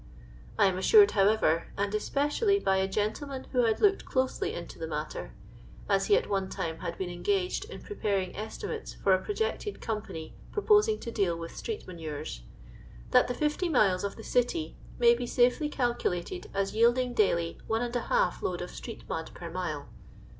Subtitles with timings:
[0.57, 4.87] I am assured, however, and especially by a gentleman who had looked closely into the
[4.87, 5.35] matter—
[5.89, 10.33] as he at one time had been engaged in preparing estimates for a projected company
[10.51, 12.41] purposing to deal with street manures—
[13.11, 18.41] that the 50 miles of the City may be safely calculated as yielding daily 1^
[18.41, 19.87] load of street mud per mile.